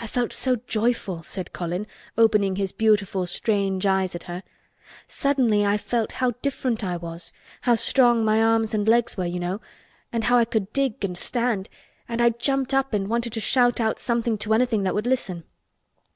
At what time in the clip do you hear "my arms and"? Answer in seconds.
8.24-8.86